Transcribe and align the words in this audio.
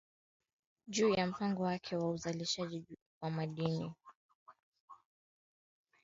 juu 0.87 1.09
ya 1.09 1.27
mpango 1.27 1.63
wake 1.63 1.95
wa 1.95 2.11
uzalishaji 2.11 2.85
wa 3.21 3.29
madini 3.31 3.65
ya 3.79 3.87
urenium 3.87 3.93